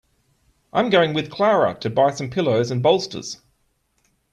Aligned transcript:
I'm 0.73 0.89
going 0.89 1.13
with 1.13 1.29
Clara 1.29 1.75
to 1.75 1.87
buy 1.91 2.09
some 2.09 2.31
pillows 2.31 2.71
and 2.71 2.81
bolsters. 2.81 3.37